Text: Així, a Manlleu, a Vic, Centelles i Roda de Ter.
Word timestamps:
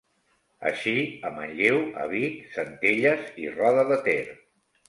Així, 0.69 0.93
a 1.29 1.31
Manlleu, 1.35 1.77
a 2.05 2.07
Vic, 2.15 2.39
Centelles 2.57 3.29
i 3.45 3.49
Roda 3.61 3.85
de 3.93 4.01
Ter. 4.09 4.21